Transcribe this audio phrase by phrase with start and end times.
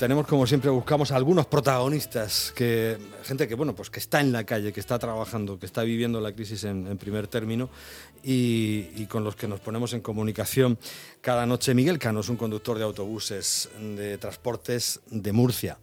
[0.00, 4.32] Tenemos, como siempre, buscamos a algunos protagonistas, que, gente que, bueno, pues que está en
[4.32, 7.68] la calle, que está trabajando, que está viviendo la crisis en, primer término
[8.22, 10.78] y, con los que nos ponemos en comunicación
[11.20, 11.74] cada noche.
[11.74, 15.76] Miguel Cano es un conductor de autobuses de transportes de Murcia.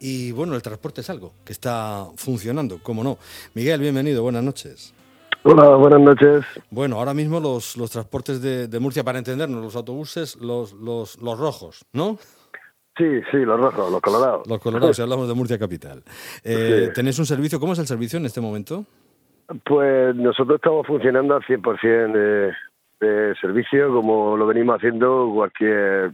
[0.00, 3.18] Y bueno, el transporte es algo que está funcionando, ¿cómo no.
[3.52, 4.94] Miguel, bienvenido, buenas noches.
[5.42, 6.46] Hola, buenas noches.
[6.70, 11.20] Bueno, ahora mismo los, los transportes de, de, Murcia, para entendernos, los autobuses, los, los,
[11.20, 12.18] los rojos, ¿no?
[12.96, 14.46] Sí, sí, los rojos, los colorados.
[14.46, 16.02] Los colorados, si hablamos de Murcia Capital.
[16.44, 17.58] Eh, ¿Tenéis un servicio?
[17.58, 18.84] ¿Cómo es el servicio en este momento?
[19.64, 22.52] Pues nosotros estamos funcionando al 100% de,
[23.06, 26.12] de servicio, como lo venimos haciendo cualquier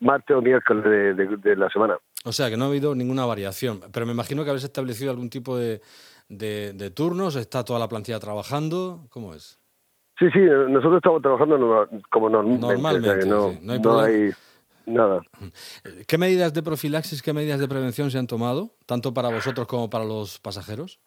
[0.00, 1.96] martes o miércoles de, la semana.
[2.24, 3.80] O sea, que no ha habido ninguna variación.
[3.92, 5.80] Pero me imagino que habéis establecido algún tipo de,
[6.28, 7.36] de, turnos.
[7.36, 9.06] ¿Está toda la plantilla trabajando?
[9.10, 9.58] ¿Cómo es?
[10.18, 12.66] Sí, sí, nosotros estamos trabajando como normalmente.
[12.66, 14.32] Normalmente, no, no hay
[14.86, 15.20] Nada.
[16.06, 19.90] ¿Qué medidas de profilaxis, qué medidas de prevención se han tomado, tanto para vosotros como
[19.90, 21.00] para los pasajeros?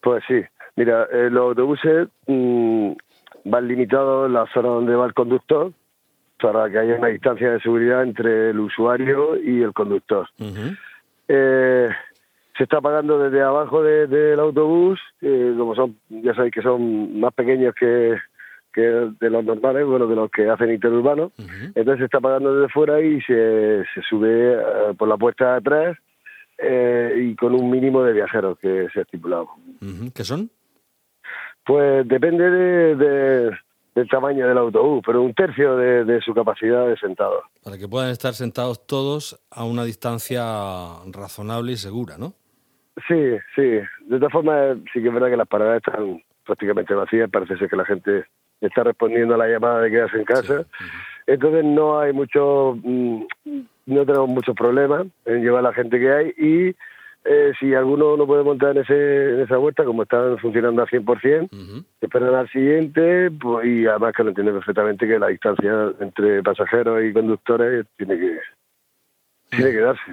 [0.00, 0.40] Pues sí,
[0.76, 2.92] mira, eh, los autobuses mm,
[3.44, 5.72] van limitados en la zona donde va el conductor
[6.40, 10.28] para que haya una distancia de seguridad entre el usuario y el conductor.
[11.28, 11.88] eh,
[12.56, 17.32] se está pagando desde abajo del autobús, eh, como son, ya sabéis que son más
[17.32, 18.16] pequeños que,
[18.72, 21.32] que de los normales, bueno, de los que hacen interurbanos.
[21.74, 25.56] Entonces se está pagando desde fuera y se, se sube eh, por la puerta de
[25.58, 25.98] atrás
[26.58, 29.48] eh, y con un mínimo de viajeros que se ha estipulado.
[30.14, 30.50] ¿Qué son?
[31.64, 33.50] Pues depende de,
[33.94, 37.44] del tamaño del autobús, pero un tercio de, su capacidad de sentados.
[37.62, 40.42] Para que puedan estar sentados todos a una distancia
[41.12, 42.34] razonable y segura, ¿no?
[43.08, 43.80] Sí, sí.
[44.06, 47.30] De todas formas, sí que es verdad que las paradas están prácticamente vacías.
[47.30, 48.26] Parece ser que la gente
[48.66, 50.64] está respondiendo a la llamada de quedarse en casa.
[51.26, 53.22] Entonces no hay mucho, mm,
[53.86, 56.76] no tenemos muchos problemas en llevar a la gente que hay y
[57.24, 60.88] eh, si alguno no puede montar en, ese, en esa vuelta, como están funcionando al
[60.88, 66.42] 100%, esperan al siguiente pues, y además que lo entienden perfectamente que la distancia entre
[66.42, 68.38] pasajeros y conductores tiene que,
[69.50, 70.12] tiene que darse.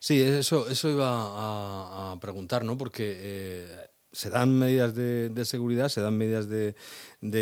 [0.00, 2.76] Sí, eso, eso iba a, preguntar, ¿no?
[2.76, 3.66] Porque eh,
[4.14, 6.74] se dan medidas de, seguridad, se dan medidas de,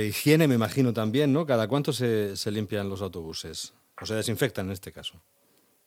[0.06, 1.46] higiene, me imagino también, ¿no?
[1.46, 3.74] ¿Cada cuánto se, se, limpian los autobuses?
[4.00, 5.20] O se desinfectan en este caso.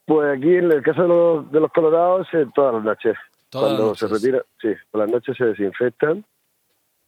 [0.05, 3.17] Pues aquí en el caso de los, de los colorados, eh, todas las noches.
[3.51, 6.23] Cuando se retira, sí, por las noches se desinfectan.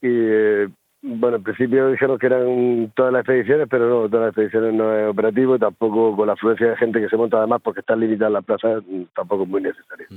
[0.02, 0.68] Y eh,
[1.02, 4.94] bueno, en principio dijeron que eran todas las expediciones, pero no, todas las expediciones no
[4.94, 8.00] es operativo y tampoco con la afluencia de gente que se monta además porque están
[8.00, 8.84] limitadas las plazas,
[9.16, 10.08] tampoco es muy necesario.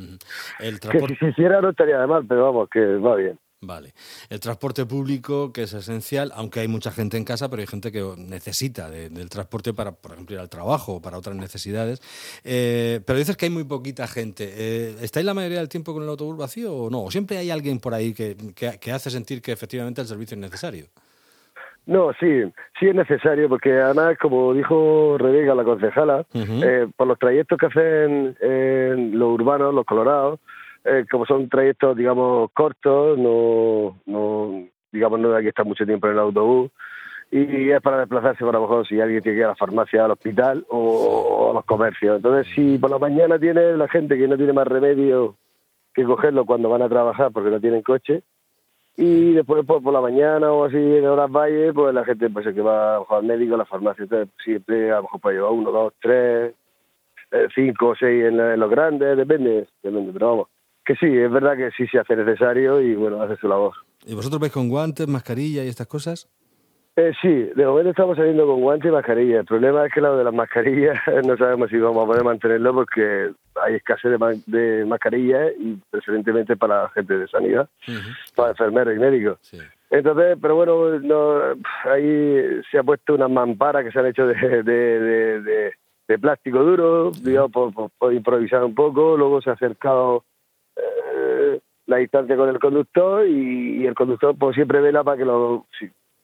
[0.61, 3.39] Que si se hiciera no estaría de mal, pero vamos, que va bien.
[3.63, 3.93] Vale.
[4.31, 7.93] El transporte público, que es esencial, aunque hay mucha gente en casa, pero hay gente
[7.93, 12.01] que necesita del transporte para, por ejemplo, ir al trabajo o para otras necesidades.
[12.43, 14.45] Eh, pero dices que hay muy poquita gente.
[14.49, 17.03] Eh, ¿Estáis la mayoría del tiempo con el autobús vacío o no?
[17.03, 20.41] ¿O siempre hay alguien por ahí que, que, hace sentir que efectivamente el servicio es
[20.41, 20.87] necesario?
[21.85, 22.43] No, sí,
[22.79, 27.67] sí es necesario, porque además, como dijo Rebeca, la concejala, eh, por los trayectos que
[27.67, 30.41] hacen en los urbanos, los colorados,
[30.85, 36.07] eh, como son trayectos, digamos, cortos, no, no, digamos, no hay que estar mucho tiempo
[36.07, 36.71] en el autobús,
[37.31, 40.05] y es para desplazarse, para lo mejor, si alguien tiene que ir a la farmacia,
[40.05, 42.17] al hospital o, a los comercios.
[42.17, 45.37] Entonces, si por la mañana tiene la gente que no tiene más remedio
[45.95, 48.23] que cogerlo cuando van a trabajar porque no tienen coche,
[48.97, 52.47] y después pues, por la mañana o así en horas valle, pues la gente pues
[52.53, 54.07] que va al médico, a la farmacia,
[54.43, 56.55] siempre a lo mejor puede llevar uno, dos, tres,
[57.31, 60.49] eh, cinco o seis en, los grandes, depende, depende, pero vamos
[60.91, 63.75] que sí, es verdad que sí se hace necesario y bueno, hace su labor.
[64.05, 66.29] ¿Y vosotros vais con guantes, mascarilla y estas cosas?
[66.97, 69.41] Eh, sí, de momento estamos saliendo con guantes y mascarilla.
[69.41, 72.75] El problema es que lo de las mascarillas no sabemos si vamos a poder mantenerlo
[72.75, 73.31] porque
[73.63, 77.69] hay escasez de, de mascarillas y preferentemente para gente de sanidad,
[78.35, 79.39] para enfermeros y médicos.
[79.91, 81.41] Entonces, pero bueno, no,
[81.85, 85.73] ahí se ha puesto unas mamparas que se han hecho de, de,
[86.09, 89.17] de, plástico duro, digamos, por, por, improvisar un poco.
[89.17, 90.25] Luego se ha acercado
[91.91, 95.63] la distancia con el conductor y, el conductor pues siempre vela para que los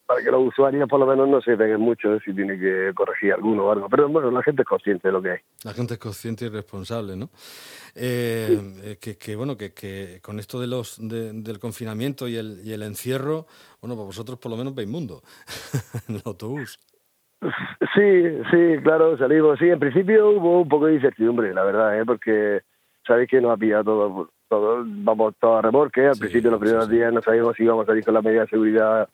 [0.06, 2.20] para que los usuarios por lo menos no se peguen mucho ¿eh?
[2.24, 3.88] si tiene que corregir alguno o algo.
[3.88, 5.38] Pero bueno, la gente es consciente de lo que hay.
[5.64, 7.30] La gente es consciente y responsable, ¿no?
[7.96, 12.72] Eh, eh, que, bueno, que, que, con esto de los del confinamiento y el, y
[12.72, 13.46] el encierro,
[13.80, 15.22] bueno, para vosotros por lo menos veis mundo
[16.08, 16.78] en el autobús.
[17.40, 18.22] Sí,
[18.52, 19.58] sí, claro, salimos.
[19.58, 22.04] Sí, en principio hubo un poco de incertidumbre, la verdad, ¿eh?
[22.06, 22.60] porque
[23.04, 26.06] sabéis que nos ha pillado todo todos vamos todos a remorque.
[26.06, 28.50] Al principio, los primeros días no sabíamos si íbamos a salir con las medidas de
[28.50, 29.08] seguridad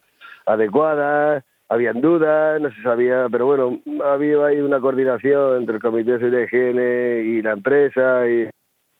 [0.46, 1.44] adecuadas.
[1.69, 6.19] habían dudas, no se sabía, pero bueno, ha habido ahí una coordinación entre el Comité
[6.19, 8.49] de Higiene y la empresa y,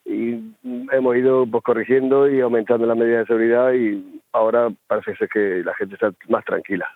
[0.05, 5.62] hemos ido pues corrigiendo y aumentando las medidas de seguridad y ahora parece ser que
[5.64, 6.87] la gente está más tranquila.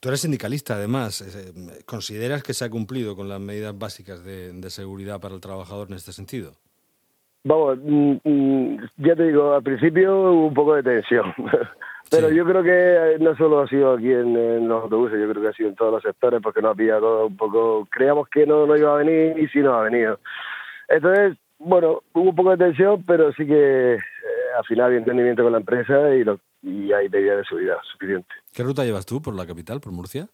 [0.00, 1.20] Tú eres sindicalista, además.
[1.22, 5.88] Eh, ¿Consideras que se ha cumplido con las medidas básicas de, seguridad para el trabajador
[5.88, 6.52] en este sentido?
[7.48, 11.32] Vamos, mm, mm, ya te digo, al principio hubo un poco de tensión.
[12.10, 15.48] Pero yo creo que no solo ha sido aquí en, los autobuses, yo creo que
[15.50, 18.66] ha sido en todos los sectores porque no había todo un poco, creíamos que no,
[18.66, 20.18] no iba a venir y sí no ha venido.
[20.88, 23.98] Entonces, bueno, hubo un poco de tensión, pero sí que eh,
[24.58, 28.28] al final había entendimiento con la empresa y, lo, y hay medidas de seguridad suficiente.
[28.52, 30.26] ¿Qué ruta llevas tú por la capital, por Murcia?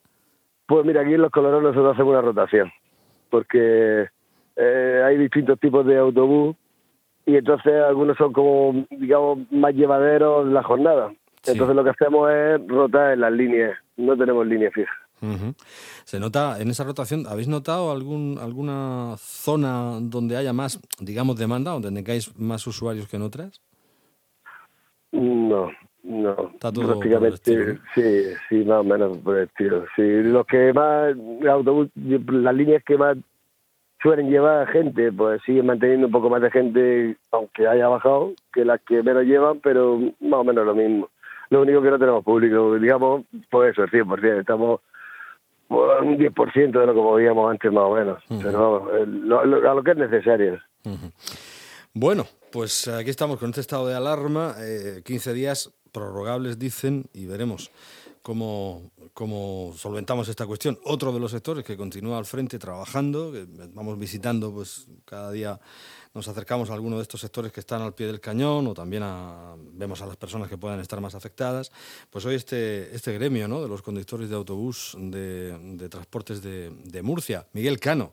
[0.64, 2.72] Pues mira, aquí en Los Colorados nosotros hacemos una rotación,
[3.28, 4.08] porque
[4.56, 6.56] eh, hay distintos tipos de autobús
[7.26, 11.12] y entonces algunos son como, digamos, más llevaderos la jornada.
[11.46, 14.92] Entonces lo que hacemos es rotar en las líneas, no tenemos línea fija.
[16.04, 21.70] Se nota, en esa rotación, ¿habéis notado algún, alguna zona donde haya más, digamos, demanda,
[21.70, 23.60] donde tengáis más usuarios que en otras?
[25.12, 25.70] No,
[26.02, 26.52] no.
[26.58, 28.02] prácticamente, sí,
[28.48, 29.84] sí, más o menos por el estilo.
[29.94, 31.14] Sí, los que más,
[31.48, 33.16] autobús, las líneas que más
[34.02, 38.64] suelen llevar gente, pues siguen manteniendo un poco más de gente, aunque haya bajado, que
[38.64, 41.08] las que menos llevan, pero más o menos lo mismo.
[41.50, 44.40] Lo único que no tenemos público, digamos, pues eso, el 100%.
[44.40, 44.80] Estamos
[45.68, 48.22] un 10% de lo que movíamos antes, más o menos.
[48.28, 48.90] Pero
[49.70, 50.60] a lo que es necesario.
[51.94, 54.54] Bueno, pues aquí estamos con este estado de alarma.
[55.04, 57.70] 15 eh, días prorrogables, dicen, y veremos
[58.22, 60.78] cómo, cómo solventamos esta cuestión.
[60.84, 65.60] Otro de los sectores que continúa al frente trabajando, que vamos visitando pues cada día
[66.14, 69.02] nos acercamos a alguno de estos sectores que están al pie del cañón o también
[69.72, 71.72] vemos a las personas que puedan estar más afectadas.
[72.10, 73.62] Pues hoy este, este gremio ¿no?
[73.62, 78.12] de los conductores de autobús de, transportes de, de Murcia, Miguel Cano,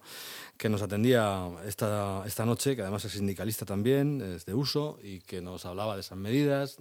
[0.60, 5.22] que nos atendía esta, esta noche, que además es sindicalista también, es de uso, y
[5.22, 6.76] que nos hablaba de esas medidas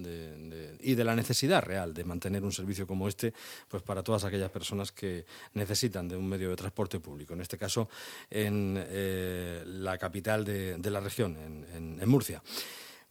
[0.80, 3.32] y de la necesidad real de mantener un servicio como este
[3.68, 7.56] pues para todas aquellas personas que necesitan de un medio de transporte público, en este
[7.56, 7.88] caso
[8.30, 11.36] en eh, la capital de, la región,
[11.74, 12.40] en, Murcia.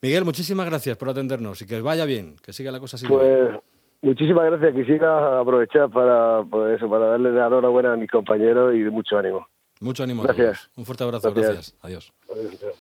[0.01, 3.07] Miguel, muchísimas gracias por atendernos y que vaya bien, que siga la cosa así.
[3.07, 3.49] Pues...
[4.01, 4.75] Muchísimas gracias.
[4.75, 9.47] Quisiera aprovechar para, pues eso, para darle la enhorabuena a mis compañeros y mucho ánimo.
[9.79, 10.23] Mucho ánimo.
[10.23, 10.69] Gracias.
[10.75, 11.33] Un fuerte abrazo.
[11.33, 11.75] Gracias.
[11.81, 12.13] Adiós.